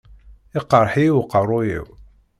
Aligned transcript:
Iqreḥ-iyi 0.59 1.11
uqerruy-iw. 1.19 1.85